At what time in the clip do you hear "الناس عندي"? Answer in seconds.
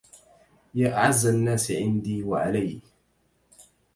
1.25-2.23